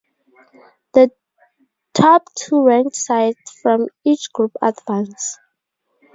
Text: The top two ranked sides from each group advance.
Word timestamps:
The 0.95 1.11
top 1.93 2.25
two 2.33 2.63
ranked 2.65 2.95
sides 2.95 3.37
from 3.61 3.85
each 4.03 4.33
group 4.33 4.51
advance. 4.59 5.37